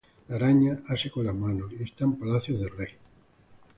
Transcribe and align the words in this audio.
La 0.29 0.37
araña, 0.37 0.79
ase 0.87 1.11
con 1.11 1.27
las 1.27 1.35
manos, 1.35 1.71
Y 1.79 1.83
está 1.83 2.05
en 2.05 2.17
palacios 2.17 2.59
de 2.59 2.69
rey. 2.69 2.87